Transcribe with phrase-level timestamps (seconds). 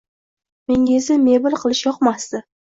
[0.71, 2.45] Menga esa mebel qilish yoqmasdi.